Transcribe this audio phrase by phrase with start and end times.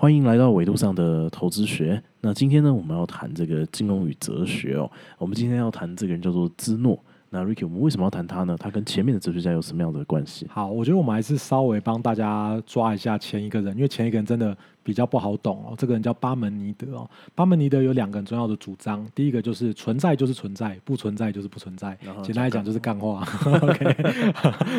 [0.00, 2.02] 欢迎来到维度上的投资学。
[2.22, 4.90] 那今天呢，我们要谈这个金融与哲学哦。
[5.18, 6.98] 我们今天要谈这个人叫做芝诺。
[7.28, 8.56] 那 Ricky，我们为什么要谈他呢？
[8.58, 10.46] 他跟前面的哲学家有什么样的关系？
[10.48, 14.56] 好，我觉得我们还是稍微帮大家抓一下前一个人，因为前一个人真的。
[14.82, 17.08] 比较不好懂哦，这个人叫巴门尼德哦。
[17.34, 21.96] 巴门尼德有两个很重要的主张，第一个就是存在就是存在，不存在就是不存在。
[22.22, 23.26] 简单来讲就是干话。
[23.62, 23.84] OK。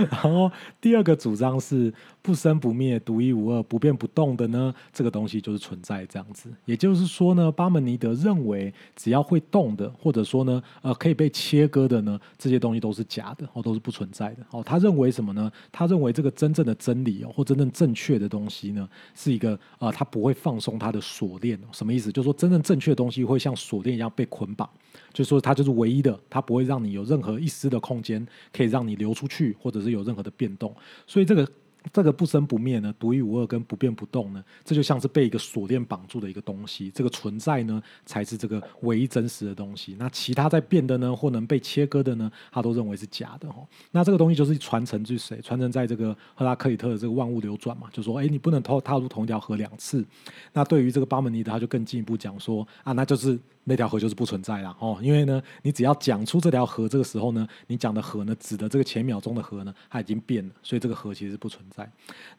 [0.10, 6.50] 然后第二个主张是不生不灭、独一无二、不变不动的呢，这个东西就是存在这样子。
[6.66, 14.64] 也就是说呢，巴门尼德认为只要会动的，或者说呢，呃，可以被切割的呢，这些东西都是假的哦，都是不存在的哦。
[14.64, 15.52] 他认为什么呢？
[15.72, 19.60] 他认为这个真正的真理哦，或真正正确的东西呢，是一个
[19.92, 22.12] 他不会放松他的锁链，什么意思？
[22.12, 24.70] 就是说，真正正确的东西会像锁链一样被捆绑，
[25.14, 30.74] 就是说，它就是唯一的，它不会让你有任何一丝的空间可以让你流出去，或者是有任何的变动。
[31.06, 31.48] 所以这个。
[31.92, 36.92] 这个不生不灭呢，独一无二跟不变不动呢，这就像是被一个锁链绑住的一个东西。
[36.94, 39.96] 这个存在呢，才是这个唯一真实的东西。
[39.98, 43.66] 那其他在变的呢，或能被切割的呢，他都认为是假的哈。
[43.92, 45.42] 那这个东西就是传承于谁？
[45.42, 50.06] 传承在这个赫拉克里特的这个万物流转嘛，就说，哎，你不能偷踏入同一条河两次。
[50.54, 53.40] 那对于这个巴门尼德，他就更进一步讲说，啊，那就是。
[53.64, 61.90] 那条河就是不存在了哦，因为呢，你只要讲出这条河，这个时候呢，你讲的河呢，指的这个前秒钟的河呢，它已经变了，所以这个河其实是不存在。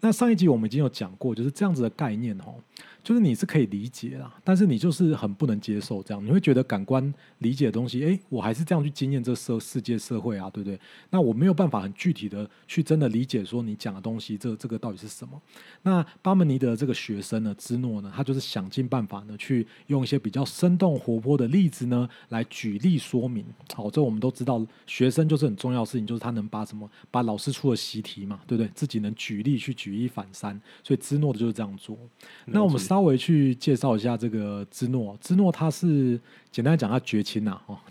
[0.00, 2.55] 那上一集我们已经有讲过，就是这样子的概念哦。
[3.03, 10.78] 就是你是可以理解啦，但是你就是很不能接受这样，你会觉得感官理解的东西，哎，我还是这样去经验这社世界社会啊，对不对？
[11.11, 15.42] 那我没有办法很具体的去真的理解说你讲的东西，这这个到底是什么？
[15.83, 23.44] 那巴门尼德这个学生呢，芝诺呢，他就是想尽办法呢，去用一些比较生动活泼的例子呢，来举例说明。
[23.75, 28.70] 好，这我们都知道，学生就是很重要的事情，就是他能把什么，把老师出的习题嘛，对不对？
[28.77, 31.98] 自己能举例去举一反三，所以芝诺的就是这样做。
[32.47, 32.81] 那我们。
[32.93, 36.21] 稍微去介绍一下这个芝诺，芝诺他是
[36.53, 37.77] 简单讲他绝亲呐，哦，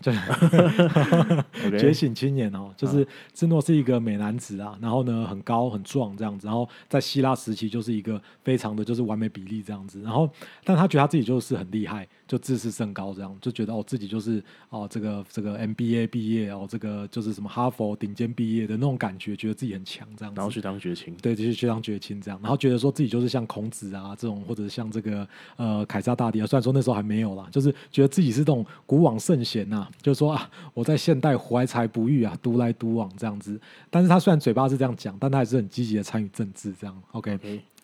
[1.78, 10.30] 觉醒青年哦，就是芝诺是一个美男子啊，然后呢很高很壮这样子，然后在希腊时期就是一个非常的就是完美比例这样子，然后
[10.64, 12.08] 但他觉得他自己就是很厉害。
[12.24, 37.38] 就自视甚高，这样就觉得哦，自己就是哦，这个这个 MBA 毕业哦，这个就是什么哈佛顶尖毕业的那种感觉，觉得自己很强，这样，然后去当绝情，对，就是去当绝情这样，然后觉得说自己就是像孔子啊这种，或者像这个呃凯撒大帝啊，虽然说那时候还没有啦，就是觉得自己是这种古往圣贤呐，就说啊，我在现代怀才不遇啊，独来独往这样子，但是他虽然嘴巴是这样讲，但他还是很积极的参与政治这样，OK。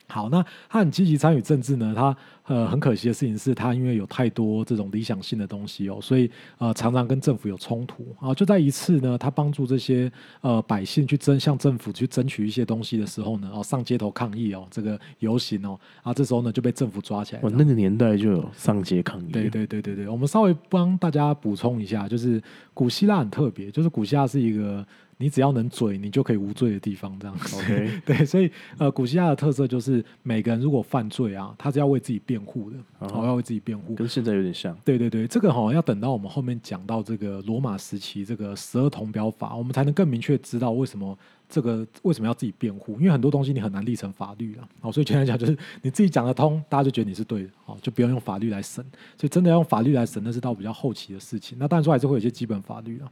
[0.09, 1.95] 好，那他很积极参与政治呢。
[1.95, 8.33] 他呃，很可惜的事情是他因为有太多这种理想性的东西哦，所以呃，常常跟政府有冲突啊。
[8.33, 10.11] 就在一次呢，他帮助这些
[10.41, 17.41] 呃百姓去争向政府去争取一些东西的时候呢，哦，上街头抗议哦，这个游行哦，啊，这时候呢就被政府抓起来。
[17.43, 19.31] 我那个年代就有上街抗议。
[19.31, 22.43] 对对对对对，我们稍微帮大家补充一下，就是
[22.73, 24.83] 古希腊很特别，就是古希腊是一个。
[25.19, 27.37] 你只要能嘴，你就可以无罪的地方，这样。
[27.57, 34.77] OK， 对，所以呃，古希腊的特色就是每个人如果犯罪啊，他是要为自己辩护的，哦，要为自己辩护，跟现在有点像。
[34.85, 41.19] 对对对，这个哈要等到我们后面讲到这个罗马时期这个十二铜表法，我们才能更明确知道为什么。
[41.49, 42.99] 这个为什么要自己辩护？
[42.99, 48.85] 因为很多东西你很难立成法律了，哦，所以简单讲就是你自己讲得通， 大家就觉得你是对的，哦，就不用用法律来审。
[49.17, 51.57] 所以真的要用法律来审，那是到比较后期的事情。
[51.59, 53.09] 那当然说还是会有一些基本法律啊。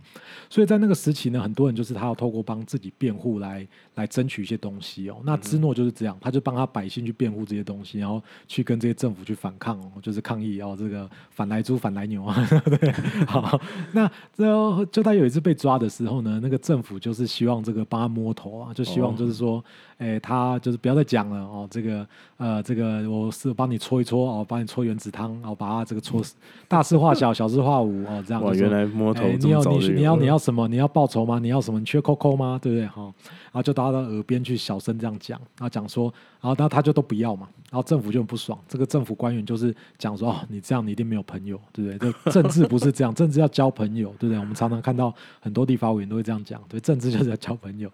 [0.50, 5.16] 所以在那个时期呢，很多人就是他要透过帮自己辩护来来争取一些东西哦。
[5.24, 12.36] 那芝诺就是这样，他就帮他百姓去辩护这些东西，然后去跟这些政府去反抗哦，就是抗议哦，这个反来猪反来牛啊。
[12.68, 12.92] 对，
[13.26, 13.58] 好，
[13.92, 18.25] 那最后就他有一次被抓的时候呢，那个政府就是希望这个帮他摸。
[18.26, 19.64] 摸头啊，就希望就是说，
[19.98, 21.69] 哎，他就是不要再讲了哦。
[21.70, 22.04] 这个
[22.38, 26.20] 呃，这个我是帮你搓一搓哦，帮你搓原子汤，然后把它这个搓
[26.66, 28.42] 大事化小，小事化无哦，这样。
[28.42, 30.66] 哇，原来摸头你要你你要你要什么？
[30.66, 31.38] 你要报仇吗？
[31.38, 31.78] 你要什么？
[31.78, 32.59] 你缺扣扣吗？
[32.60, 32.86] 对不对？
[32.88, 37.48] 哈，然后就到他耳边去小声这样讲，然后讲说，然后他他就都不要嘛。
[37.69, 42.15] 然后政府就很不爽，这个政府官员就是讲说：“哦，你这样你一定没有朋友，对不对？
[42.27, 44.39] 这 政治不是这样，政治要交朋友，对不对？
[44.39, 47.91] 我们常常看到很多地方委员都会这样讲，对，政治就是要交朋友。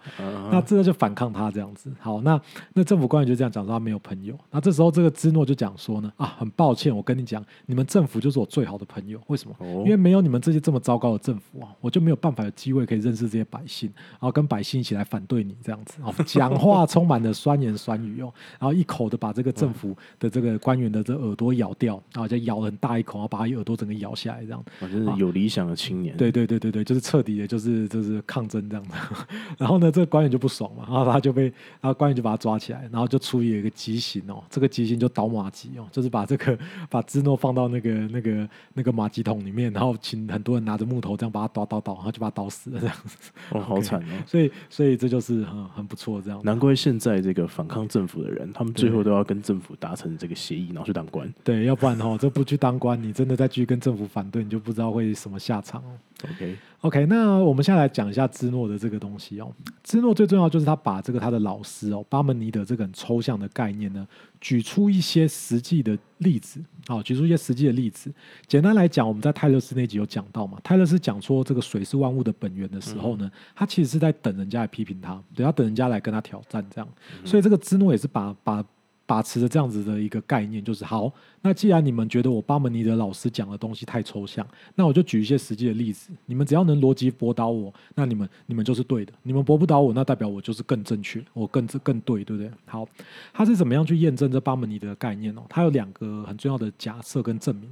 [0.50, 1.90] 那这个就反抗他这样子。
[1.98, 2.40] 好，那
[2.74, 4.36] 那政府官员就这样讲说他没有朋友。
[4.50, 9.20] 那这时候这个芝诺就讲说呢：啊，很抱歉，我跟你讲，你们政府就是我最好的朋友。
[9.28, 9.56] 为什么？
[9.84, 15.94] 因为没有你们这些这么糟糕的政府啊，我就没有办法有机会可以认识这些百姓，然后跟百姓一起来反对你这样子。
[16.02, 24.64] 哦， 讲话充满了酸言酸语哦，然后一口的把这个政府的这个官员的这耳朵咬掉，然后就咬了很大一口，然后把他耳朵整个咬下来，这样。
[24.80, 26.16] 我就是有理想的青年。
[26.16, 28.92] 对对对对对，就是彻底的，就是就是抗争这样子。
[29.58, 31.44] 然后呢，这个官员就不爽嘛，然后他就被
[31.80, 36.58] 然后官员就把他抓起来，然后就处理了一个极刑哦，这个极刑就倒马吉哦，就是把这个
[36.90, 43.30] 把芝诺放到那个那个那个马吉桶里面，然后请很多人拿着木头这样把他倒倒倒，然后就把他倒死了这样子。
[43.52, 44.22] 哦， 好惨哦。
[44.26, 46.38] 所以所以这就是很很不错这样。
[46.44, 51.32] 难怪现在这个反抗政府的人，他们最后都要跟政府达成这个协议，然后去当官。
[51.42, 55.96] 对，要不然哦，这不去当官，你真的再继续跟政府反对，你就不知道会什么下场哦。
[56.30, 59.48] OK OK，那我们现在来讲一下芝诺的这个东西哦。
[59.84, 64.04] 芝诺最重要就是他把这个他的老师哦巴门尼德这个很抽象的概念呢，
[64.40, 68.12] 举出一些实际的例子，好，举出一些实际的例子。
[68.48, 76.88] 简单来讲，我们在泰勒斯那集有讲到嘛，泰勒斯讲说这个水是万物的本源的时候呢，他其实是在等人家来批评他，对，要等人家来跟他挑战这样。
[77.24, 78.64] 所以这个芝诺也是把把。
[79.04, 81.12] 把持着这样子的一个概念，就是好。
[81.40, 86.10] 那既然你们觉得我巴门尼德老师讲的东西太抽象，那我就举一些实际的例子。
[86.26, 89.12] 你们只要能逻辑驳倒我，那你们你们就是对的。
[89.22, 92.50] 你们驳不倒我，那代表我就是更正确，我更更对，对不对？
[92.64, 92.88] 好，
[93.32, 95.42] 他是怎么样去验证这巴门尼德的概念哦？
[95.48, 97.68] 他有两个很重要的假设跟证明。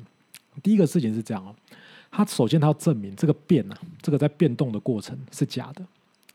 [0.63, 1.55] 第一个事情是这样哦，
[2.11, 5.83] 他首先他要证明这个变啊，这个在变动的过程是假的。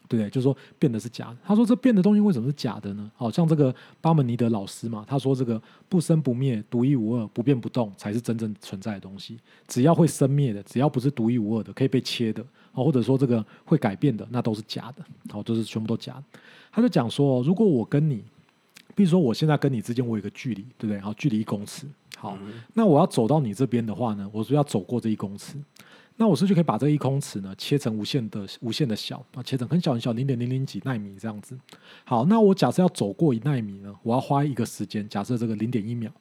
[0.07, 0.29] 对不对？
[0.29, 1.37] 就是说变的是假的。
[1.43, 3.11] 他说这变的东西为什么是假的呢？
[3.15, 9.37] 好像这个巴门尼德老师嘛，他说这个不生不灭、独一无二、不变不动才是真正存在的东西。
[9.67, 15.03] 只要会生灭的，只要不是独一无二的、可以被切的，或者说这个会改变的，那都是假的。
[15.29, 16.23] 好，就是全部都假的。
[16.71, 18.23] 他就讲说，如果我跟你，
[18.93, 20.99] 比如说我现在跟你之间我有个距离，对不对？
[20.99, 21.87] 好，距离一公尺。
[22.17, 22.37] 好，
[22.73, 25.57] 那我要走到你这边的话呢，我说要走过这一公尺。
[26.17, 31.57] 那我是不是就可以把这一空尺呢切成无限的无限的小啊，切成很小很小零点零零几纳米这样子。
[32.03, 36.11] 好，那我假设要走过一纳米呢，我要花一个时间，假设这个零点一秒。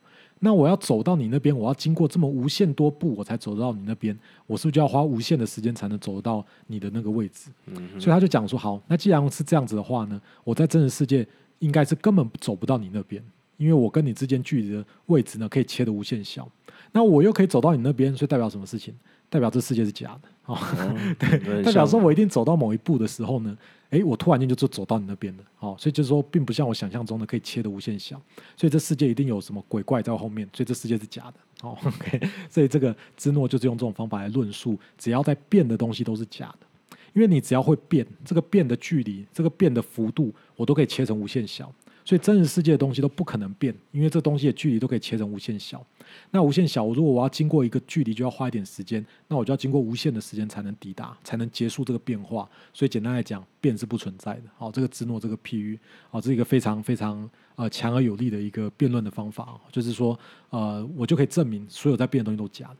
[0.40, 7.50] 那我要走到你那边，我要经过这么无限多步，我才走到你那边，我是不是就要花无限的时间才能走到你的那个位置？
[7.98, 11.26] 所以他就讲说，好，那既然是这样子的话呢，我在真实世界
[11.60, 13.24] 应该是根本走不到你那边，
[13.56, 16.46] 因为我跟你之间距离的位置呢可以切的无限小。
[16.92, 18.92] 那我又可以走到你那边，所以代表什么事情？
[19.28, 20.28] 代表这世界是假的。
[20.46, 20.58] 哦，
[21.18, 23.56] 对，代表说我一定走到某一步的时候呢，
[23.88, 28.20] 哎，我突然间就就走到你那边了，哦，所以就是说，并不像我想象中的可以切的无限小，
[28.54, 41.72] 所以这世界一定有什么鬼怪在后面，所以这世界是假的，哦， OK，所以这个芝诺就是用这种方法来论述，只要在变的东西都是假的，因为你只要会变，这个变的距离，这个变的幅度，我都可以切成无限小。
[42.04, 45.84] 所以真实世界的东西都不可能变，因为这东西的距离都可以切成无限小。
[46.30, 52.48] 那无限小，如果我要经过一个距离，就要花一点时间，那我就要经过无限的时间才能抵达，才能结束这个变化。
[52.74, 54.42] 所以简单来讲，变是不存在的。
[54.58, 55.78] 好，这个芝诺这个譬喻，
[56.10, 59.58] 好，这是一个非常非常呃强而有力的一个辩论的方法。
[59.72, 60.18] 就是说，
[60.50, 62.76] 呃，我就可以证明所有在变的东西都假的。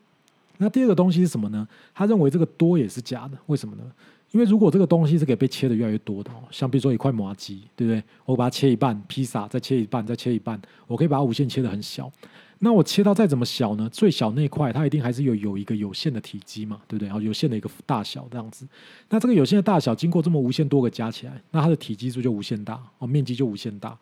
[0.58, 1.66] 那第二个东西是什么呢？
[1.94, 3.38] 他认为这个多也是假的。
[3.46, 3.90] 为什么呢？
[4.34, 8.02] 因为如果这个东西是可以被切的越来越多的哦，像比如说一块麻鸡，对不对？
[8.24, 12.10] 我把它切一半，披萨再切一半，再切一半，我可以把它无限切的很小。
[12.58, 13.88] 那我切到再怎么小呢？
[13.92, 17.06] 最小那块它一定还是有有一个有限的体积嘛，对不对？
[17.06, 18.66] 然后有限的一个大小这样子。
[19.08, 23.96] 那这个有限的大小经过这么无限多个加起来，那它的体积数就无限大哦，面积就无限大。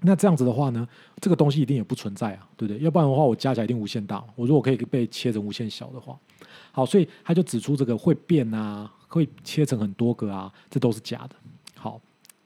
[0.00, 0.88] 那这样子的话呢，
[1.20, 2.82] 这个东西一定也不存在啊，对不对？
[2.82, 4.24] 要不然的话，我加起来一定无限大。
[4.34, 6.18] 我如果可以被切成无限小的话，
[6.72, 8.90] 好，所以他就指出这个会变啊。
[9.08, 11.36] 会切成很多个啊，这都是假的。
[11.74, 12.00] 好，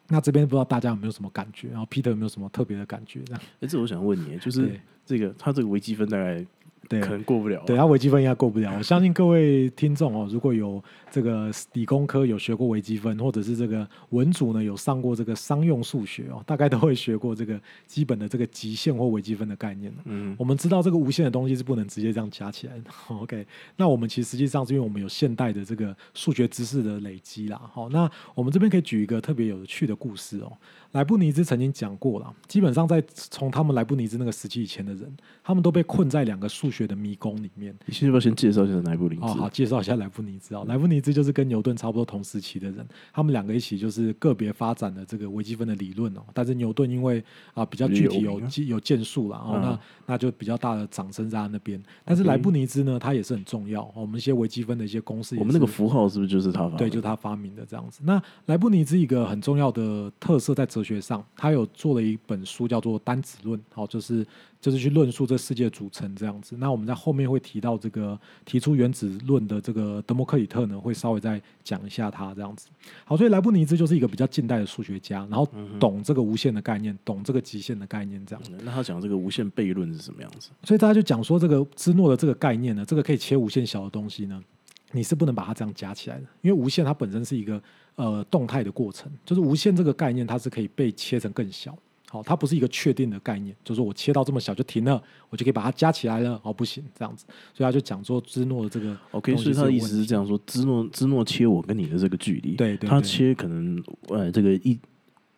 [0.08, 1.68] 那这边不知道大家有没有什么感觉？
[1.68, 3.20] 然后 Peter 有没有什么特别的感觉？
[3.24, 6.46] 这样，哎，这我想问你，就是这个他这个微积分大概。
[6.88, 7.62] 对，可能过不了。
[7.66, 8.74] 对，他微积分应该过不了。
[8.76, 22.84] 我相信各位听众哦，如果有这个理工科有学过微积分，或者是这个文组呢有上过这个商用数学哦，大概都会学过这个基本的这个极限或微积分的概念嗯，我们知道这个无限的东西是不能直接这样加起来的。
[23.14, 23.46] OK，
[23.76, 27.60] 那我们其实实际上是因为我们有现代的这个数学知识的累积啦。
[27.72, 30.52] 好，那我们这边可以举一个特别有趣的故事哦。
[30.92, 35.10] 莱布尼兹曾经讲过了，基本上在从他们莱布尼兹那个时期以前的人，
[35.42, 37.74] 他们都被困在两个数学的迷宫里面。
[37.86, 39.22] 你先要不要先介绍一下莱布尼兹？
[39.22, 40.62] 哦，好，介绍一下莱布尼兹啊。
[40.68, 46.20] 莱布尼兹就是跟牛顿差不多同时期的人，他们两个一起就是个别发展的这个微积分的理论哦。
[46.34, 49.80] 但是牛顿因为啊比较具体有有建树了哦，那
[50.12, 51.82] 那就比较大的掌声在他那边。
[52.04, 53.90] 但是莱布尼兹呢，他也是很重要。
[53.96, 56.68] 我们一些微积分的一些公式，我们那个符号是不是就是他？
[56.76, 58.02] 对，就是他发明的这样子。
[58.04, 60.81] 那莱布尼兹一个很重要的特色在哲。
[60.82, 64.26] 学上，他有做了一本书，叫做《单子论》，好，就是
[64.60, 66.56] 就是去论述这世界组成这样子。
[66.58, 72.68] 那我们在后面会提到这个提出原子论的这个德谟克里特呢，会稍微再讲一下他这样子。
[73.04, 75.48] 好，所以莱布尼兹就是一个比较近代的数学家，然后
[75.78, 78.50] 懂这个无限的概念，懂这个极限的概念这样子。
[78.62, 80.50] 那他讲这个无限悖论是什么样子？
[80.64, 84.42] 所以大家就讲说，这个芝诺的这个概念呢，这个可以切无限小的东西呢。
[84.92, 87.60] 你是不能把它这样加起来的，因为无限它本身是一个
[87.96, 91.76] 呃动态的过程，就是无限这个概念它是可以被切成更小。
[92.10, 96.38] 好，它不是一个确定的概念，就是我切到这么小就停了，我就可以把它加起来了。
[96.44, 104.78] 哦，不行，这样子，所以他就讲说芝诺的这个 OK，所以他的意思是这样说：芝诺芝诺切我跟你的这个距离，对对，他切可能呃这个一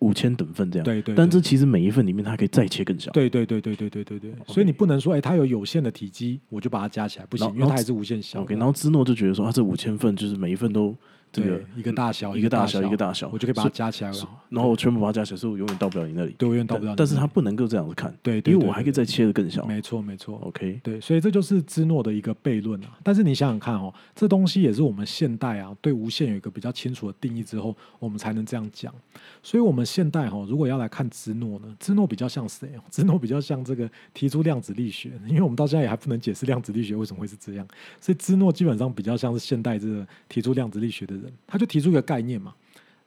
[0.05, 8.43] 五千等份这样，对对，但这其实每一份里面它可以再切更小，对对对对对对对对，所以你不能说哎，它有有限的体积，我就把它加起来，不行，因为它还是无限小。
[8.43, 10.95] OK，然后芝诺就觉得说啊，这五千份就是每一份都。
[11.35, 14.29] 这个一个大小，一个大小，一个大小，我就可以把它加起来了。
[14.49, 16.35] 然后我全部把它加起来，所以我永远到不了你那里。
[16.39, 16.95] 对，我永远到不了。
[16.97, 19.67] 但是它不能够这样子看，对，因为我还可以再切的更小。
[19.67, 20.39] 没错，没错。
[20.45, 22.97] OK，对，所以这就是芝诺的一个悖论啊。
[23.03, 28.95] 但是你想想看哦，这东西也是我们现代啊对无限有一个比较清楚的定义之后，我们才能这样讲。
[29.43, 32.69] 所以，我们现代哈，如果要来看芝诺呢，芝诺比较像谁？
[32.91, 37.67] 芝诺比较像这个提出量子力学，因为我们到现在也还不能解释量子力学为什么会是这样。
[38.01, 42.05] 所以，芝诺基本上比较像是现代这个提出量子力学的人，他就提出一个。
[42.05, 42.55] 概念嘛，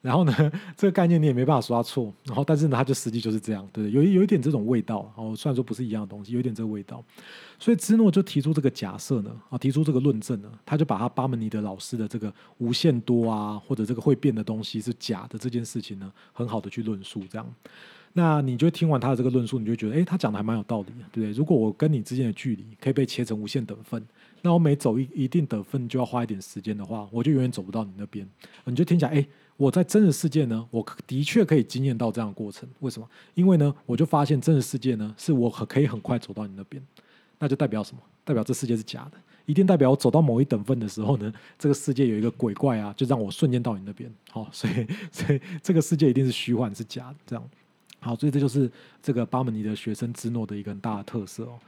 [0.02, 0.34] 然后呢，
[0.76, 7.04] 这个概念你也没办法说他错，然后但是呢，他就实际就是这样，对有有一点这种味道，哦，虽然说不是一样的东西，有一点这个味道，
[7.60, 17.48] 所以芝诺就提出这个假设呢，啊，提出这个论证呢，他就把他巴门尼德老师的这个无限多啊，或者这个会变的东西是假的这件事情呢，很好的去论述这样。
[18.14, 21.32] 那你就听完他的这个论述，你就觉得，哎，他讲的还蛮有道理，对不对？
[21.34, 24.04] 如果我跟你之间的距离可以被切成无限等份。
[24.48, 28.26] 那我每走一一定得分就要花一点时间的话，我就永远走不到你那边。
[28.64, 29.28] 你就听起来，哎，
[29.58, 32.68] 我在真实世界呢，我的确可以经验到这样的过程。
[32.80, 33.06] 为什么？
[33.34, 36.82] 因为呢，我就发现真实世界呢，是我可可以很快走到你那边。
[37.40, 38.02] 那就代表什么？
[38.24, 39.18] 代表这世界是假的。
[39.46, 44.10] 一定代表我走到某一等分的时候呢，这个世界有一个鬼怪啊，就让我瞬间到你那边。
[44.32, 47.16] 好，所以所以这个世界一定是虚幻，是假的。
[47.26, 47.50] 这样
[48.00, 48.72] 好，所以这就是
[49.04, 51.60] 这个巴门尼的学生之诺的一个很大的特色哦。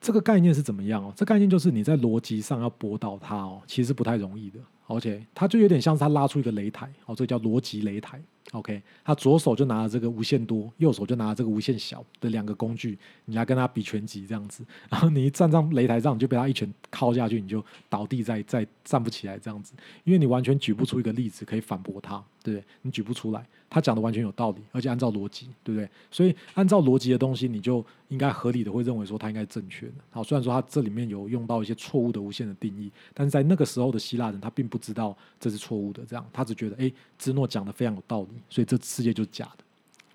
[0.00, 1.12] 这个概念是怎么样哦？
[1.16, 4.58] 这概念就是你在逻辑上要驳倒它哦，其实不太容易的。
[4.86, 8.22] 而且它就有点像是它拉出一个擂台哦，这叫逻辑擂台。
[8.52, 14.64] OK，他左手就拿了这个无限多，右手就拿了这个无限小的两个工具，你来跟他比拳击这样子。
[14.88, 19.72] 然后你一站上擂台上，你就被他一拳敲下去，你就倒地再再站不起来这样子，
[20.04, 22.64] 因为你完全举不出一个例子可以反驳他，对不对？
[22.82, 23.44] 你举不出来。
[23.68, 25.90] 他讲的完全有道理，而且按照逻辑，对不对？
[26.08, 29.94] 所以按照逻辑的东西，你就应该合理的会认为说他应该正确的。
[30.08, 39.64] 好，虽然说他这里面有用到一些错误的无限的定义，但是在那个时候的希腊人，他并不知道这是错误的，这样他只觉得哎，芝诺讲的非常有道理，所以这世界就是假的。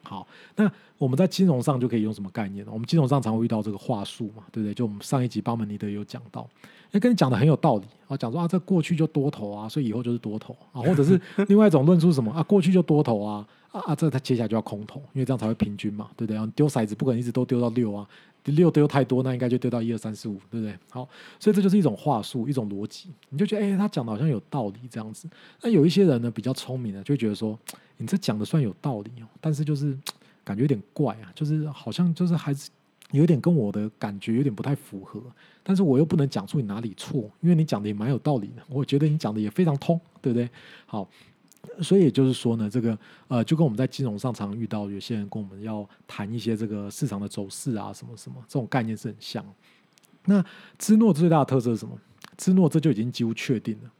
[0.03, 2.71] 好，那我们在金融上就可以用什么概念呢？
[2.73, 4.73] 我们金融上常会遇到这个话术嘛，对不对？
[4.73, 6.45] 就我们上一集巴门尼德有讲到，
[6.91, 16.35] 那，跟你讲的很有道理啊，讲说啊，这过去就多头啊，所以以后就是多头啊， 或者是另外一种论述什么啊，过去就多头啊，啊啊，这他接下来就要空头，因为这样才会平均嘛，对不对？
[16.35, 18.05] 然后丢骰子不可能一直都丢到六啊，
[18.43, 20.77] 第六丢太多，那应该就丢到一二三四五，对不对？
[20.89, 21.07] 好，
[21.39, 25.27] 所以这就是一种话术，一种逻辑，你就觉得哎，他讲的好像有道理这样子。
[25.61, 27.57] 那有一些人呢比较聪明的，就觉得说。
[27.97, 29.95] 你这讲的算有道理哦，但是就是
[30.43, 32.67] 感觉有点怪啊，就是好像就是还是
[33.11, 35.21] 有点跟我的感觉有点不太符合，
[35.61, 40.49] 但是我又不能讲出你哪里错，因为你讲的也蛮有道理的，我觉得你讲的也非常通，对不对？
[40.87, 41.07] 好，
[41.81, 49.45] 所以也就是说呢，这个呃，就跟我们在金融上常遇到有些人跟我们要谈一些这个市场的走势啊，什么什么这种概念是很像。
[50.25, 50.43] 那
[50.77, 51.97] 芝诺最大的特色是什么？
[52.37, 53.91] 芝诺这就已经几乎确定了。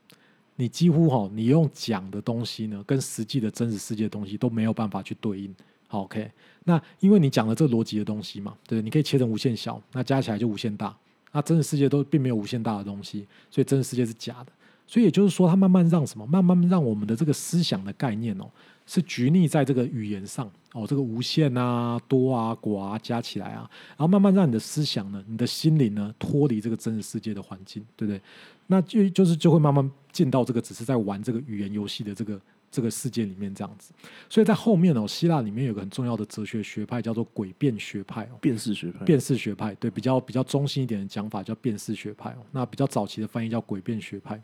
[0.56, 5.56] 你几乎哈，你用讲的东西呢，跟实际的真实世界的东西都没有办法去对应。
[5.88, 6.32] 好，OK，
[6.64, 10.96] 那因为你讲了这逻辑的东西嘛，对，你可以切成无限小，那加起来就无限大。
[11.32, 14.52] 那真实世界都并没有无限大的东西，所以真实世界是假的。
[14.92, 18.46] 所以也就是说，它慢慢让什么，慢慢让我们的这个思想的概念哦，
[18.86, 28.20] 是局逆在这个语言上哦，这个无限啊、多啊、寡啊加起来啊，然后慢慢让你的思想呢，你的心灵呢，脱离这个真实世界的环境，对不对？
[28.68, 33.94] 那就就是就会慢慢进到这个只是在玩这个语言游戏的这个这个世界里面这样子，
[34.30, 44.42] 所以在后面哦，希腊里面有个很重要的哲学学派叫做诡辩学派哦，辨识学派，辨识学派对比较比较中心一点的讲法叫辨识学派哦，那比较早期的翻译叫诡辩学派。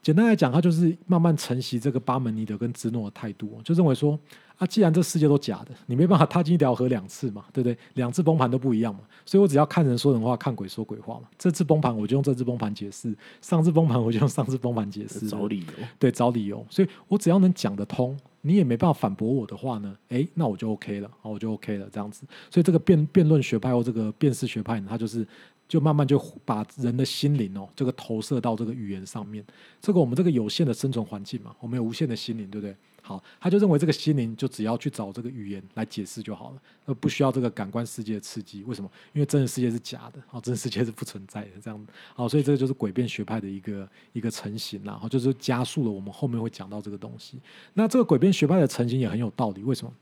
[0.00, 4.18] 简单来讲，他就是慢慢承袭这个巴门尼德跟芝诺的态度，就认为说
[4.56, 7.76] 啊，既然这世界都假的，你没办法踏进一条河两次嘛，对不对？
[7.94, 11.28] 两次崩盘都不一样嘛，所以我只要看人说人话，看鬼说鬼话嘛。
[11.36, 16.64] 这次崩盘我就用这次崩盘解释，上次崩盘我就用上次崩盘解释，找理由，对，找理由。
[16.70, 22.24] 所以我只要能讲得通，你也没办法反驳我的话呢，哎，那我就 OK 了，好，我就 OK 了，这样子。
[22.50, 25.26] 所以这个辩辩论学派或这个辨识学派呢，它就是。
[25.68, 29.44] 就慢慢就把人的心灵哦，这个投射到这个语言上面。
[29.80, 32.74] 这个我们这个有限的生存环境嘛，我们有无限的心灵，对不对？
[33.00, 38.62] 好，他就认为这个心灵就只要去找这个语言来解释就好了，而不需要这个感官世界的刺激。
[38.64, 38.90] 为什么？
[39.14, 47.38] 因为真的世界是假的，好，真实世界是不存在的，这样好，所以这个就是诡辩学派的一个一个成型啦，好，就是加速了我们后面会讲到这个东西。
[47.72, 49.92] 那这个诡辩学派的成型也很有道理，为什么？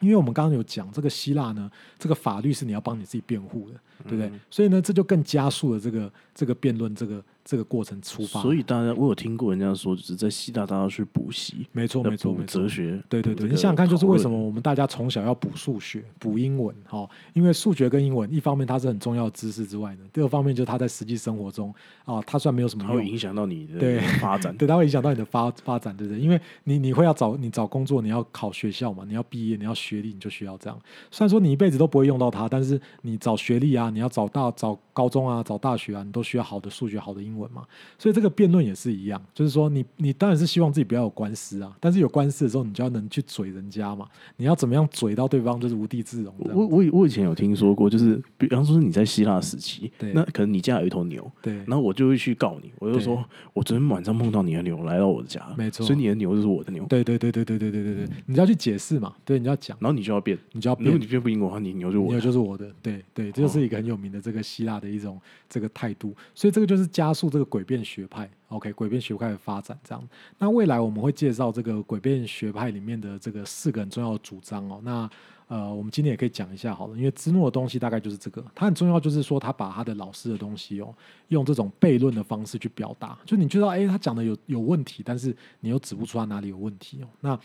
[0.00, 4.30] 因为我们刚刚有讲这个希腊呢，这个法律是你要帮你自己辩护的，对不对？
[4.50, 7.22] 所以呢，这就更加速了这个这个辩论这个。
[7.48, 21.74] 这个过程出发，所以大家我有听过人家说，就是在西大大家去补习，没错没错没错，哲学，对对对，你想想看，就是为什么我们大家从小要补数学、补英文，哈，因为数学跟英文，一方面它是很重要的知识之外呢，第二方面就是它在实际生活中
[22.04, 26.20] 啊，它算没有什么，它会影响到你的发展， 对，它会影响到你的发发展，对不对？
[26.20, 30.78] 因为你你会要找你找工作，你要考学校嘛，你要毕业，你要学历，你就需要这样。
[31.10, 37.66] 虽然说你一辈子都不会用到它，但是你找学历啊，你要找大找高中啊，找大学啊，你都需要好的数学、好的英文嘛，
[37.98, 38.18] 所以。
[38.18, 44.08] 这个辩论也是一样，就是说，你你当然是希望自己不要有官司啊，但是有官司的时候，你就要能去嘴人家嘛。
[44.38, 46.34] 你要怎么样嘴到对方就是无地自容？
[46.38, 56.84] 我我我以前有听说过，就是比方说你在希腊时期，那可能你家有一头牛，对，然后我就会去告你，我就说我昨天晚上碰到你的牛来到我的家，没错，所以你的牛就是我的牛。
[56.86, 68.28] 对对对对对对对对对，你要去解释嘛，对，你要讲，然后你就要辩，你就要，如果你辩不赢我的话，你牛就我牛就是我的，对对，这就是一个很有名的这个希腊的一种这个态度，所以这个就是加速这个诡辩学派。
[68.48, 70.08] OK，诡辩学派的发展这样，
[70.38, 74.80] 那未来我们会介绍这个诡辩学派里面的这个四个很重要的主张哦。
[74.82, 75.10] 那
[75.48, 80.94] 呃，我们今天也可以讲一下好了，因为芝诺的东西大概就是这个，它很重要，就是说他把他的老师的东西哦，
[81.28, 87.08] 用这种悖论的方式去表达，就你知道，哎，他讲的有有问题，但是你又指不出他哪里有问题哦。
[87.20, 87.38] 那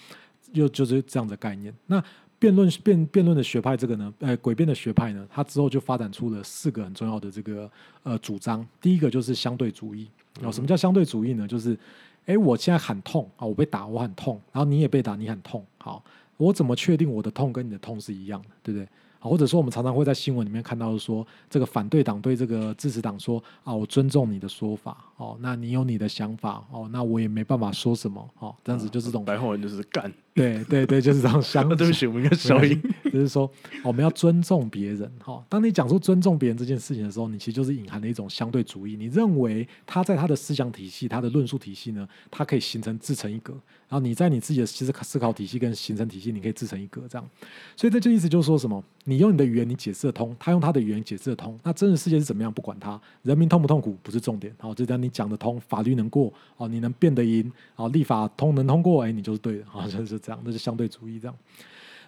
[0.52, 1.74] 又就是这样的概念。
[1.86, 2.04] 那
[2.44, 7.72] 辩论辩辩论的学派这个呢，呃，诡辩的学派呢，它之后就发展出了四个很重要的这个
[8.04, 8.68] 呃主张。
[8.82, 10.10] 第一个就是相对主义。
[10.42, 11.48] 哦，什么叫相对主义呢？
[11.48, 11.78] 就是，
[12.26, 16.04] 哎，我现在喊痛啊，我被打，我很痛，然后你也被打，你很痛，好，
[16.36, 18.86] 我怎么确定我的痛跟你的痛是一样的，对不对？
[19.20, 31.68] 好或者说，我们常常会在新闻里面看到说，这个反对党对这个支持党说啊，我尊重你的说法，哦，那你有你的想法，哦，那我也没办法说什么，哦，这样子就是这种白话文就是干，对对对，就是这种 相。
[31.76, 33.50] 对不起，我们应该消音， 就是说
[33.84, 35.44] 我们要尊重别人，哈。
[35.48, 43.54] 当你讲出尊重别人这件事情的时候，你其实就是隐含了一种相对主义，你认为他在他的思想体系、他的论述体系呢，它可以形成自成一格，
[43.88, 47.30] 然后你在你自己的其实思考体系跟形成体系，你可以自成一格，这样。
[47.76, 48.84] 所以这就意思就是说什么？
[49.06, 51.60] 你用你的语言，你解释得通；他用他的语言解释得通。
[51.62, 52.52] 那真实世界是怎么样？
[52.52, 54.54] 不管他，人民痛不痛苦不是重点。
[54.58, 59.66] 好，就这样，你讲得通，法律能过，哦，你能辩得赢，哦，立法通能通过，哎，你就是对的。
[59.68, 61.38] 好，就是这样，那是相对主义这样。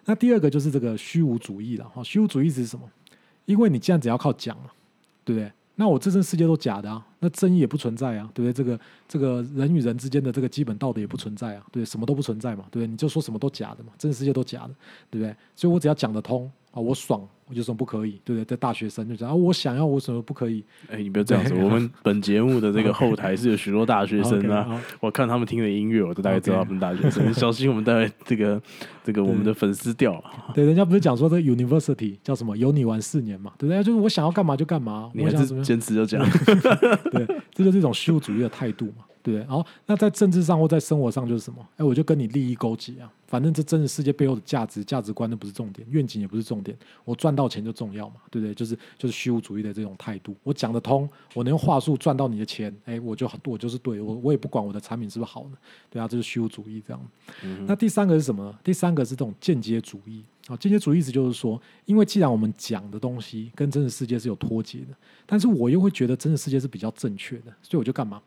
[0.06, 1.88] 那第二个就是这个虚无主义了。
[1.90, 2.90] 哈，虚无主义是什么？
[3.46, 4.72] 因为你既然只要靠讲嘛，
[5.24, 5.52] 对不对？
[5.76, 8.54] 那我这真世界都假的啊，那正义也不存在啊，对不对？
[8.54, 12.88] 这个这个人与人之间的这个基本道德也不存在啊，对，什么都不存在嘛，对不对？
[12.88, 14.74] 你就说什么都假的嘛，真实世界都假的，
[15.12, 15.36] 对不对？
[15.56, 16.50] 所以我只要讲得通。
[16.72, 18.46] 啊，我爽，我就说不可以，对不对？
[18.46, 20.64] 在大学生就讲啊，我想要，我什么不可以？
[20.90, 21.54] 哎，你不要这样子。
[21.54, 27.32] 我们本节目的这个后台是有许多大学生啊， 我看他们听的音乐，我都大概知道他们大学生。
[27.34, 28.60] 小心我们带这个
[29.04, 30.24] 这个我们的粉丝掉了。
[30.56, 32.58] 对，人家不是讲说这 university 叫什么？
[32.58, 33.84] 有你玩四年嘛，对不对？
[33.84, 36.28] 就是我想要干嘛就干嘛，你还是坚持就讲。
[37.12, 39.06] 对，这就是一种虚无主义的态度嘛。
[39.26, 41.68] 对，然后那在政治上或在生活上就是什么？
[41.78, 43.12] 哎，我就跟你利益勾结啊！
[43.26, 48.54] 反正这真实世界背后的价值、价值观都不是重点，愿景也不是重点，我赚到钱就重要嘛，对不对？
[48.54, 50.36] 就是就是虚无主义的这种态度。
[50.44, 55.58] 我讲得通，我能用话术赚到你的钱，哎，我就我就是对我我也不管我的产品是不是好的，
[55.90, 57.02] 对啊，这是虚无主义这样。
[57.66, 58.56] 那第三个是什么呢？
[58.64, 60.56] 第三个是这种间接主义啊！
[60.58, 68.22] 间接主义意思就是说，因为既然我们讲的东西跟真实世界是有脱节的，但是我又会觉得真实世界是比较正确的，所以我就干嘛？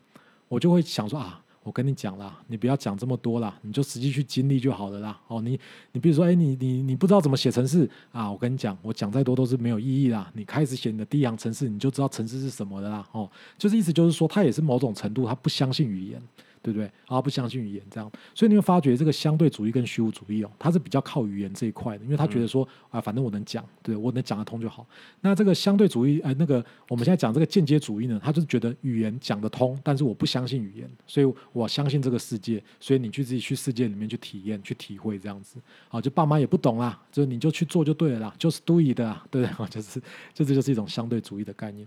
[0.49, 5.21] 我就会想说啊，我跟你讲啦，你不要讲这么多啦，你就实际去经历就好了啦。
[5.29, 5.59] 哦，你
[5.93, 8.31] 你比如说，哎，你你你不知道怎么写城市啊？
[8.31, 10.31] 我跟你讲，我讲再多都是没有意义啦。
[10.35, 13.07] 你开始写你的第一行程式，你就知道城市是什么的啦。
[13.13, 16.23] 哦，就是意思就是说，他也是某种程度他不相信语言。
[16.73, 16.91] 对不对？
[17.07, 24.87] 啊，不相信语言这样，所以你会发觉这个相对主义跟虚无主义哦，它是比较靠语言这一块的，因为他觉得说啊，反正我能讲，对我能讲得通就好。
[25.21, 35.59] 那这个相对主义，哎，那个我们现在讲这个间接主义呢，他就是觉得语言讲得通，但是我不相信语言，所以我相信这个世界，所以你去自己去世界里面去体验、去体会这样子。
[35.89, 40.01] 啊，就爸妈也不懂啦，就你就去做就对了啦，就是 do it 的，对， 就是
[40.35, 41.87] 就这就是一种相对主义的概念。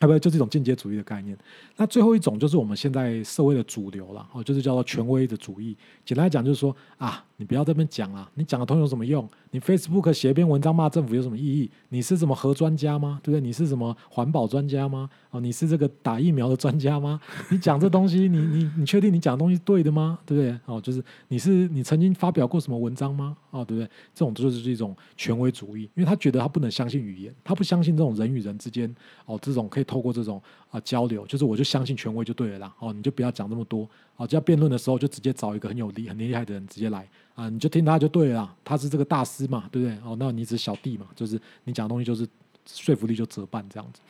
[0.00, 1.36] 啊，不，就是一种间接主义的概念。
[1.76, 5.74] 那最后一种就是我们现在社会的主流了，哦，就是叫做权威的主义。
[6.04, 9.26] 简单来讲，就是说啊，你不要这边讲了，你讲的通有什么用？
[9.52, 11.70] 你 Facebook 写一篇文章骂政府有什么意义？
[11.88, 13.18] 你是什么核专家吗？
[13.22, 13.40] 对不对？
[13.40, 15.08] 你是什么环保专家吗？
[15.30, 17.18] 哦，你是这个打疫苗的专家吗？
[17.50, 20.18] 你讲这东西，你你你确定你讲的东西对的吗？
[20.26, 20.58] 对不对？
[20.66, 23.34] 哦，就是你是你曾经发表过什么文章吗？
[23.56, 23.88] 哦，对不对？
[24.14, 32.74] 这种就是一种权威主义，因为他觉得他不能相信语言，他不相信这种人与人之间哦，这种可以透过这种啊交流，就是我就相信权威就对了啦。
[32.78, 33.88] 哦，你就不要讲那么多。
[34.16, 39.98] 哦，就要辩论的时候，就直接找一个很有力、很厉害的人直接来啊，你就听他就对了，他是这个大师嘛，对不对？
[40.02, 42.26] 哦，那你只是小弟嘛，就是你讲的东西就是
[42.66, 44.00] 说服力就折半这样子。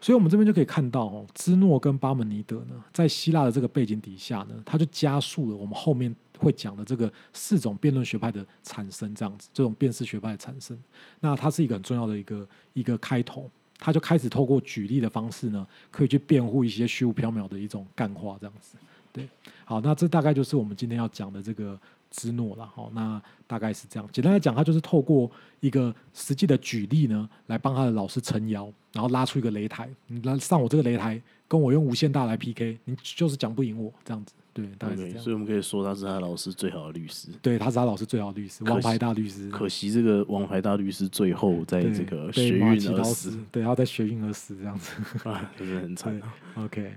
[0.00, 10.76] 所以，我们这边就可以看到哦，芝诺跟巴门尼德呢，在希腊的这个背景底下呢，他就加速了我们后面会讲的这个四种辩论学派的产生，这样子，这种辨识学派的产生。
[11.20, 13.48] 那它是一个很重要的一个一个开头，
[13.78, 18.76] 他就开始透过举例的方式呢，可以去辩护一些虚无缥缈的一种干话，这样子。
[19.12, 19.28] 对，
[19.64, 21.78] 好，那这大概就是我们今天要讲的这个
[22.12, 22.64] 芝诺了。
[22.64, 24.08] 好，那大概是这样。
[24.12, 29.88] 简单来讲，他就是透过一个实际的举例呢，来帮他的老师撑腰，然后拉出一个擂台。
[30.06, 34.34] 你来上我这个擂台，跟我用无限大来 PK，你就是讲不赢我这样子。
[34.54, 35.18] 对，大概是这样。
[35.18, 37.28] 所以我们可以说他是他老师最好的律师。
[37.40, 39.48] 对，他是他老师最好的律师，王牌大律师。
[39.48, 43.38] 可惜这个王牌大律师最后在这个学运而死。
[43.50, 44.92] 对，他在学运而死这样子，
[45.26, 46.20] 啊，就是很惨。
[46.56, 46.92] OK。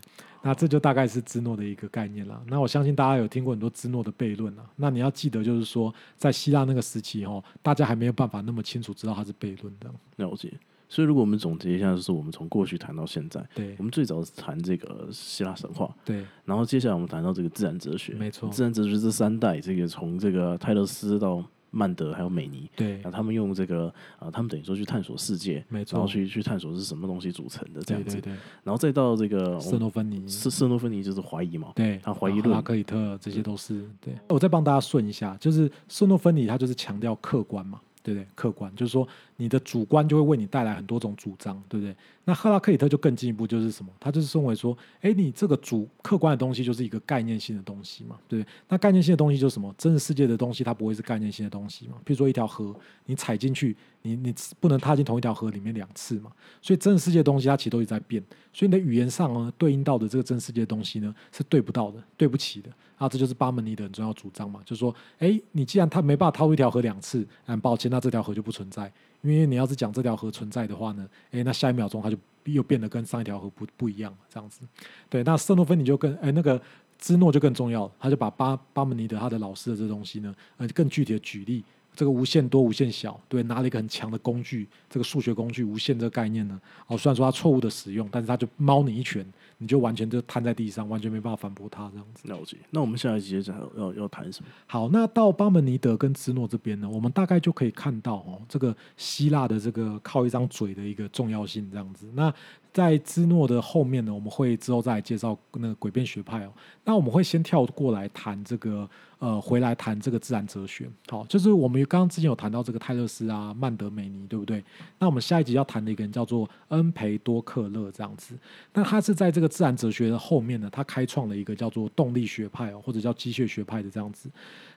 [0.47, 2.39] 那这就大概是芝诺的一个概念了。
[2.45, 4.63] 那我相信大家有听过很多芝诺的悖论了。
[4.75, 9.89] 那你要记得，就是说在希腊那个时期哦，大家还没有办法那么清楚知道它是悖论的。
[10.17, 10.53] 了解。
[10.87, 21.43] 所以如果我们总结一下，就是我们从过去谈到现在，对，我们最早是谈这个希腊神话，对，然后接下来我们谈到这个自然哲学，没错，自然哲学这三代，这个从这个泰勒斯到。
[21.75, 28.31] 曼德还有美尼，对，那他们用这个啊，他们等于说去探索世界，没错，然后去去探索是什么东西组成的这样子，对，
[28.63, 34.13] 然后再到这个色诺芬尼，色色诺芬尼就是怀疑嘛，对，他怀疑论，拉克里特这些都是对。
[34.29, 37.81] 我再帮大家顺一下，就是色诺芬尼他就是强调客观嘛。
[38.05, 38.27] 对不对？
[38.35, 41.95] 客观就是说，你的主观就会为你带来很多种主张，对不对？
[42.23, 43.91] 那赫拉克里特就更进一步，就是什么？
[43.99, 48.51] 他就是认为说，哎，你这个主客观的东西就是一个概念性的东西嘛，对不对？
[48.69, 49.73] 那概念性的东西就是什么？
[49.75, 51.95] 真实世界的东西它不会是概念性的东西嘛？
[52.05, 52.75] 比如说一条河，
[53.07, 56.31] 你踩进去，你你不能踏进同一条河里面两次嘛？
[56.61, 62.69] 所以真实世界的东西它其实都一直在变，所以你的语言上呢，对应到的这个真实世界的东西呢，是对不到的，对不起的。
[62.97, 74.61] 啊，这就是巴门尼的很重要主张嘛，就是说，哎，你既然他没办法掏一条河两次，很抱歉，那这条河就不存在，因为你要是讲这条河存在的话呢，哎，那下一秒钟它就又变得跟上一条河不不一样，这样子。
[75.09, 76.61] 对，那色诺芬尼就跟，哎，那个
[76.97, 81.63] 芝诺就更重要，他就把巴巴门尼的他的老师的这东西呢，呃，更具体的举例。
[81.95, 89.25] 这个无限多、无限小，对，拿了一个很强的工具，这个数学工具无限这个概念呢，哦，虽然说它错误的使用，但是他就猫你一拳，
[89.57, 92.27] 你就完全就瘫在地上，完全没办法反驳他这样子。
[92.27, 92.57] 了解。
[92.69, 94.49] 那我们下一节讲要要谈什么？
[94.67, 102.07] 好，那到巴门尼德跟芝诺这边呢，我们大概就可以看到哦，这个希腊的这个靠一张嘴的一个重要性这样子。
[102.13, 102.33] 那
[102.73, 106.51] 在芝诺的后面呢，我们会之后再来介绍那个诡辩学派哦。
[106.83, 108.89] 那我们会先跳过来谈这个。
[109.25, 114.63] 呃，回来谈这个自然哲学，好，就是我们刚刚之前有谈到这个泰勒斯啊、曼德美尼，对不对？
[114.99, 118.35] 那我们下一集要谈的一个人叫做恩培多克勒，这样子。
[118.71, 124.29] 那他是在这个自然哲学的后面呢，他开创了一个叫做动力学派哦，或者叫机械学派的这样子。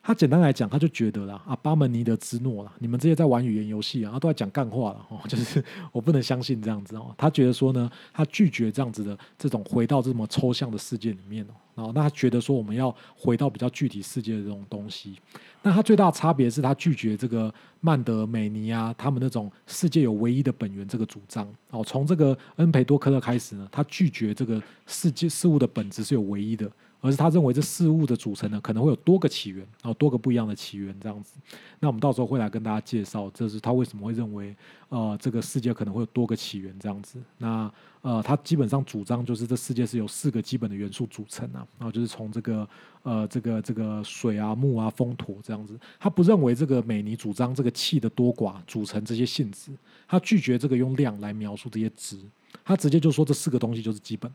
[0.03, 7.15] 他简单来讲，他就觉得啦，啊，巴门尼德之诺啦，你们这些在玩语言游戏啊，都在讲干话了哦， 就是我不能相信这样子哦。
[7.19, 15.15] 他觉得说呢，他拒绝这样子的这种回到这么抽象的世界里面哦，然后那他觉得说我们要回到比较具体世界的这种东西。
[15.63, 21.85] 那他最大的差别是他拒绝这个曼德美尼啊，他们那种世界有唯一的本源这个主张哦。
[21.85, 26.69] 从这个恩培多克勒开始呢，他拒绝这个世界事物的本质是有唯一的。
[27.01, 31.35] 而是他认为这事物的组成呢，可能会有多个起源，然后多个不一样的起源这样子。
[31.79, 34.55] 那我们到时候会来跟大家介绍，这是他为什么会认为，
[34.89, 37.19] 呃，这个世界可能会有多个起源这样子。
[37.39, 37.71] 那
[38.03, 42.69] 呃，他基本上主张就是这世界是由四个基本的元素组成啊，然后就是从这个
[43.03, 45.79] 呃这个这个水啊、木啊、风土这样子。
[46.01, 49.71] 他不认为这个美尼主张这个气的多寡组成这些性质，
[50.09, 52.19] 他拒绝这个用量来描述这些值，
[52.65, 54.33] 他直接就说这四个东西就是基本。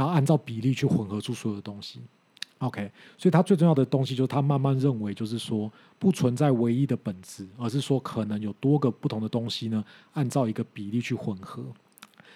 [0.00, 2.00] 然后按照比例去混合出所有的东西
[2.56, 2.90] ，OK。
[3.18, 9.84] 所以它最重要的东西就是他慢慢认为，就是说不存在唯一的本质，而是说可能有多个不同的东西呢，
[10.14, 11.62] 按照一个比例去混合。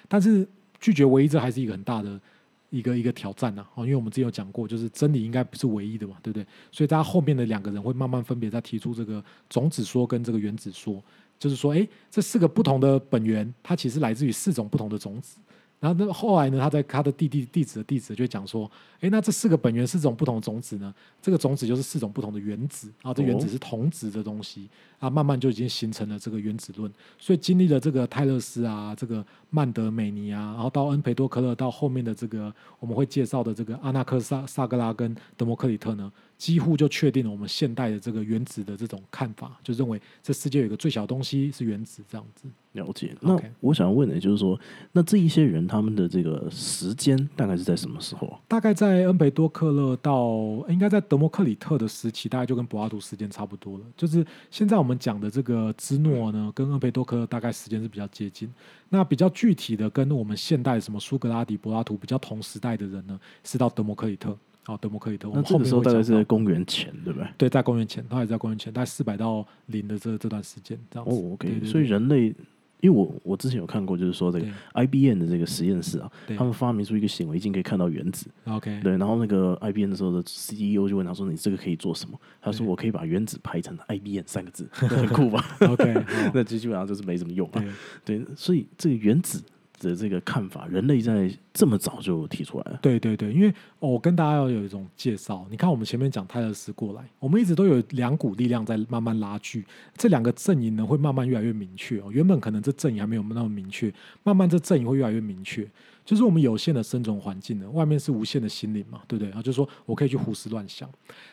[0.09, 0.46] 但是
[0.79, 2.20] 拒绝唯一这还是一个很大的
[2.68, 6.46] 一个一个挑战呢，哦，因为我们之前有讲过，就是真理应该不是唯一的嘛，对不对？
[6.70, 11.03] 所以大家后面的两个人会慢慢分别在提出这个种子说跟这个原子说，
[11.38, 15.38] 就是说，哎，这四个不同的本源，它其实来自于四种不同的种子。
[15.80, 20.94] 然后那后来呢，他在他的弟弟弟子的弟子就讲说，哎，那这四个本源四种不同的种子呢？
[21.20, 26.90] 这个种子就是四种不同的原子，然后这原子哦是同质的东西啊，慢慢就已经形成了这个原子论。
[27.18, 36.10] 所以经历了这个泰勒斯啊，这个曼德美尼啊，然后到恩培多克勒，到后面的这个我们会介绍的这个阿纳克萨萨格拉跟德摩克里特呢，
[36.44, 42.46] 几乎就确定了我们现代的这个原子的这种看法，就认为这世界有一个最小东西是原子这样子。
[42.72, 43.16] 了解。
[43.22, 44.61] 那我想问的就是说，
[44.92, 48.38] 那这一些人他们的这个时间大概是在什么时候啊？
[48.46, 50.37] 大概在恩培多克勒到
[50.68, 53.85] 应该在德摩克里特的时期，大概就跟柏拉图时间差不多了。
[53.96, 58.52] 就是现在我们讲的这个芝诺呢，跟恩培多克勒大概时间是比较接近。
[58.90, 64.37] 那比较具体的，跟我们现代什么苏格拉底、柏拉图比较同时代的人呢，是到德摩克里特。
[64.64, 66.24] 好，德摩克里特，我那这个们后面时候大概是在。
[66.24, 67.29] 公元前，对不对？
[67.37, 71.14] 对，在公元前，他也在公元前，大概四百到零的这这段时间，这样子。
[71.14, 72.35] 哦对，OK，对所以人类，
[72.81, 85.94] 因为我我之前有看过，就是说这个 IBM 的这个实验室啊，他们发明出一个显微镜可以看到原子，OK，对，然后那个 IBM 的时候的 CEO 就问他说：“你这个可以做什么？”他说：“我可以把原子排成 IBM 三个字，那很酷吧 OK，
[86.33, 87.62] 那就基本上就是没什么用啊。
[88.03, 89.42] 对，所以这个原子
[89.88, 92.79] 的这个看法，人类在这么早就提出来了。
[92.83, 95.47] 对对对，因为、我跟大家要有一种介绍。
[95.51, 99.64] 你看，我们前面讲泰勒斯过来，我们一直都有两股力量在慢慢拉锯，
[99.97, 102.07] 这两个阵营呢会慢慢越来越明确哦。
[102.11, 103.92] 原本可能这阵营还没有那么明确，
[104.23, 105.68] 慢慢这阵营会越来越明确。
[106.05, 109.29] 就是我们有限的生存环境呢，外面是无限的心灵嘛，对不对？
[109.31, 110.87] 然后就说我可以去胡思乱想，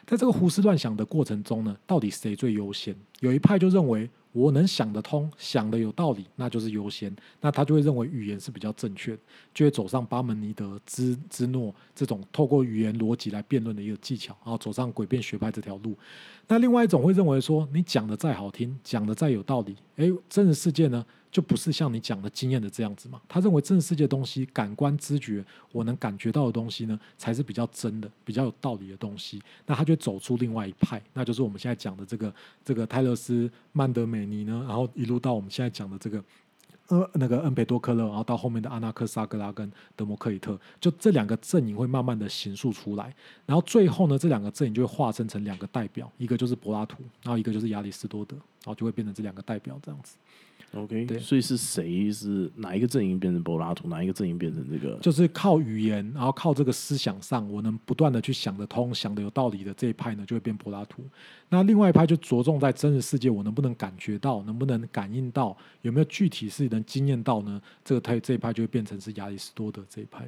[0.06, 2.96] 在这个胡思乱想的过程中呢，到底谁最优先？
[3.20, 7.14] 有一派就认为我能想得通，想的有道理，那就是优先。
[7.42, 9.20] 那他就会认为语言是比较正确的，
[9.54, 15.98] 就会走上巴门尼德、芝芝诺这种透过语言逻辑来辩论的一个技巧，然后走上诡辩学派这条路。
[16.48, 23.22] 那另外一种会认为说，你讲的再好听，讲的再有道理，诶，真实世界呢就不是像你讲的经验的这样子嘛？
[23.28, 29.42] 他认为真实世界东西，感官知觉，我能感觉到的东西呢，才是比较真的、比较有道理的东西。
[29.66, 32.34] 那他就走出另外一派，那就是我们现在讲的这个
[32.66, 36.24] 这个泰勒斯、曼德美尼呢，然后一路到我们现在讲的这个。
[36.88, 43.16] 呃，那个恩培多克勒，然后到后面的阿纳克萨格拉跟德摩克里特，就这两个阵营会慢慢的形塑出来，
[43.46, 50.18] 然后最后呢，这两个阵营就会化身成两个代表，一个就是柏拉图，然后一个就是亚里士多德，然后就会变成这两个代表这样子。
[50.74, 54.98] OK，对所以是谁是哪一个阵营变成柏拉图，哪一个阵营变成这个？
[55.02, 61.04] 就是靠语言，然后靠这个思想上，我能不断的去想得通、想得有道理的这一派呢，就会变柏拉图。
[61.50, 67.62] 那另外一派就着重在真实世界，我能不能感觉到，能不能感应到，有没有具体是能经验到呢？
[67.84, 70.26] 这个他这一派就会变成是亚里士多德这一派。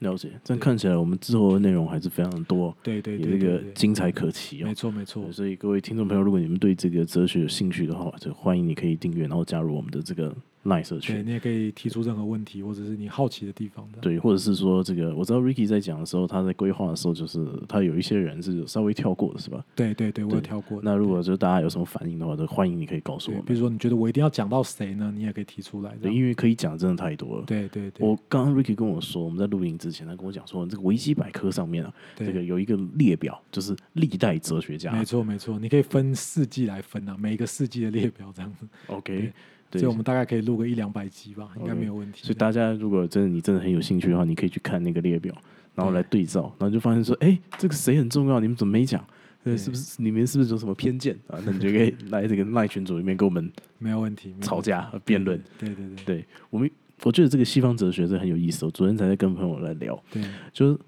[0.00, 4.66] 了解，这样看起来我们之后的内容还是非常多，对对也这个精彩可期哦。
[4.66, 4.74] 没。
[4.74, 10.32] 错没错，所以各位听众朋友，如果你们对这个哲学有兴趣的话，就欢迎你可以订阅，然后加入我们的这个
[10.64, 11.26] Line 社对群。
[11.26, 13.98] 你也可以提出任何问题，或者是你好奇的地方的。
[14.00, 19.64] 对，或者是说这个，我知道 Ricky 在讲的时候，他在规划的时候，就是他有一些人是稍微跳过的，是吧？
[19.74, 20.80] 对对对，我有跳过。
[20.82, 23.42] 那如果就是大家有什么反应的话，就欢迎你可以告诉我。
[23.42, 25.12] 比如说你觉得我一定要讲到谁呢？
[25.14, 25.92] 你也可以提出来。
[26.02, 27.44] 这对，因为可以讲的真的太多了。
[27.46, 34.92] 对对对，我刚刚 Ricky 跟我说，我们在录音之前，他跟我讲说，这个维基百科上面啊，对这个有一个列表，就是历代哲学家。
[34.92, 38.66] 没错没错，你可以分世纪来分啊，每一个世纪的列表这样子。
[38.88, 39.32] OK，对
[39.72, 42.24] 所以我们大概可以录个一两百集吧，应该没有问题。
[42.24, 45.34] 所以大家如果真的你真的很有兴趣的话，你可以去看那个列表，
[45.74, 49.00] 然后来对照，然后就发现说，哎，这个谁很重要，你们怎么没讲？
[49.44, 51.38] 呃，对是不是你们是不是有什么偏见啊？
[51.44, 55.40] 那你就可以来这个赖群组里面跟我们没有问题，没有问题吵架和辩论。
[55.58, 56.70] 对对对对我们，
[57.04, 58.64] 我觉得这个西方哲学是很有意思。
[58.64, 60.78] 我昨天才在跟朋友来聊，对就是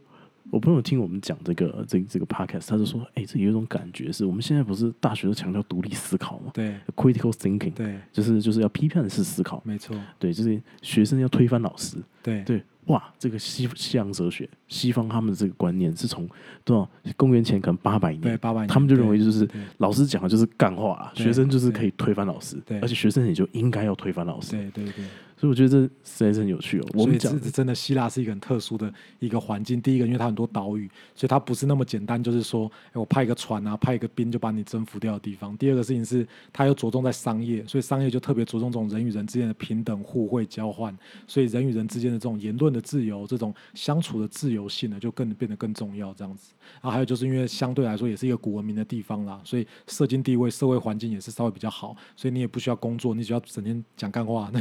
[0.51, 12.43] 我朋友听我们讲这个这这个 podcast，他就说，哎，这有一种感觉是我们现在不是大学都强调独立思考嘛对，critical thinking，对，就是就是要批判式思考，没错，对，就是学生要推翻老师，对。
[12.45, 16.29] 对，哇，这个西西洋哲学，西方他们的这个观念是从
[16.65, 25.05] 多少公元前可能八百年，对八百年，他们就认为就是老师讲的就是干话啊，学生就是可以推翻老师，对而且学生也就应该要推翻老师，对对对。
[25.41, 26.87] 所以我觉得这实在是很有趣哦。
[26.93, 29.81] 我们讲这真的希腊是一个很特殊的一个环境。
[29.81, 35.57] 第一个，因为它很多岛屿，所以它不是那么简单，就是说，哎，我派一个船啊，派一个兵就把你征服掉的地方。
[35.57, 40.95] 第二个事情是，它又着重在商业，所以商业就特别着重这种人与人之间的平等互惠交换，
[41.27, 46.13] 所以人与人之间的这种言论的自由，这种相处的自由性呢，就更变得更重要。
[46.13, 54.53] 这样子，然后还有就是因为相对来说也是一个古文明的地方啦，所以社经地位、社会环境也是稍微比较好，所以你也不需要工作，你只要整天讲干话，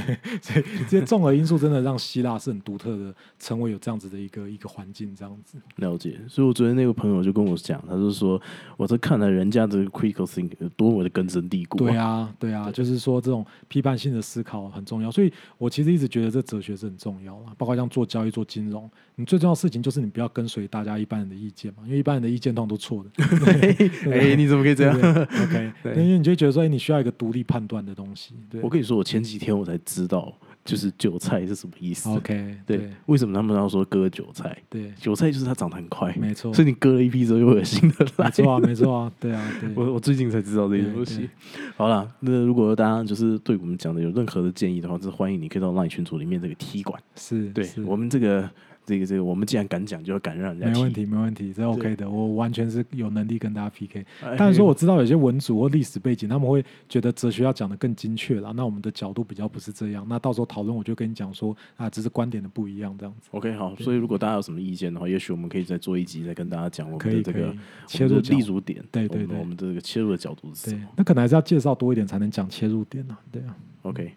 [0.41, 5.57] 所 以这些综合因素真的让希腊是很独特的，成为有这样子的一个一个环境，这样子。
[5.77, 8.41] 了解，所以我昨天那个朋友就跟我讲，他就说，
[8.77, 23.09] 我在看来人家这个 critical think 有多么的根深蒂固、对，啊，对啊， 就是说这种批判性的思考很重要，所以我其实一直觉得这哲学是很重要的，包括像做交易、做金融，你最重要的事情就是你不要跟随大家一般人的意见嘛，因为一般人的意见通常都错的。
[24.09, 24.95] 哎、你怎么可以这样？
[24.97, 28.33] OK，对因为你就觉得说，哎，你需要一个独立判断的东西。
[28.49, 32.07] 对我跟你说，我前几天我才知道，就是韭菜是什么意思。
[32.11, 34.57] ，OK， 对，对为什么他们要说割韭菜？
[34.69, 38.25] 对，韭菜就是它长得很快，没错所以你割了一批之后，又有新的来。
[38.27, 39.69] 没错啊，没错啊，对啊，对。
[39.75, 41.29] 我我最近才知道这些东西。
[41.75, 46.97] 好了，那如果大家就是对我们讲的有任何的建议的话，就是欢迎你可以到 LINE 群组里面这个踢馆。
[47.53, 48.49] 对是对我们这个
[48.89, 50.73] 这个这个，我们既然敢讲，就要敢让人家踢。
[50.73, 54.03] 没问题，没问题，这 OK 的，我完全是有能力跟大家 PK。
[54.23, 54.35] 哎。
[54.35, 60.03] 但是说我知道有些文组或历史背景，他们会觉得哲学要讲的更精确了，那我们的角度比较不是这样。
[60.09, 63.29] 那到时候讨论，我就跟你讲说啊，只是观点的不一样这样子。
[63.31, 73.19] OK 好，所以如果大家有什么意见的话，也许我们可以再做一集，再跟大家讲我们的这个切入立足点，对对对我们的这个切入的角度是什对么，那可能还是要介绍多一点才能讲切入点啊。
[73.31, 74.11] 对啊？OK，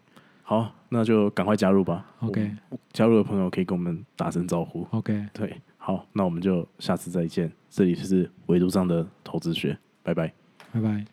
[0.53, 2.05] 好，那就赶快加入吧。
[2.21, 2.55] ，OK
[2.93, 4.87] 加入的朋友可以跟我们打声招呼。
[4.91, 7.51] OK，对，好，那我们就下次再见。
[7.71, 10.31] 这里是维度上的投资学，拜拜。
[10.71, 11.12] 拜拜。